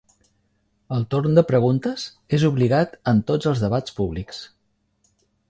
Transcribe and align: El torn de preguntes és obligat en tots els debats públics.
El 0.95 1.03
torn 1.11 1.37
de 1.39 1.43
preguntes 1.51 2.05
és 2.39 2.47
obligat 2.49 2.97
en 3.13 3.21
tots 3.29 3.53
els 3.53 3.63
debats 3.67 3.97
públics. 4.01 4.43